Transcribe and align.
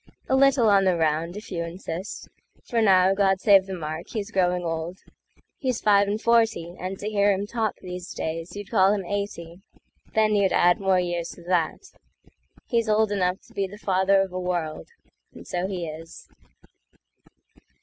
A 0.27 0.35
little 0.35 0.67
on 0.67 0.85
the 0.85 0.97
round 0.97 1.37
if 1.37 1.51
you 1.51 1.63
insist, 1.63 2.27
For 2.63 2.81
now, 2.81 3.13
God 3.13 3.39
save 3.39 3.67
the 3.67 3.75
mark, 3.75 4.07
he's 4.07 4.31
growing 4.31 4.63
old; 4.65 4.97
He's 5.59 5.79
five 5.79 6.07
and 6.07 6.19
forty, 6.19 6.75
and 6.79 6.97
to 6.97 7.07
hear 7.07 7.31
him 7.31 7.45
talkThese 7.45 8.15
days 8.15 8.55
you'd 8.55 8.71
call 8.71 8.93
him 8.95 9.05
eighty; 9.05 9.61
then 10.15 10.33
you'd 10.33 10.53
addMore 10.53 11.05
years 11.07 11.29
to 11.35 11.43
that. 11.43 11.91
He's 12.65 12.89
old 12.89 13.11
enough 13.11 13.41
to 13.41 13.53
beThe 13.53 13.79
father 13.79 14.21
of 14.21 14.33
a 14.33 14.39
world, 14.39 14.87
and 15.35 15.45
so 15.47 15.67
he 15.67 15.87
is. 15.87 16.27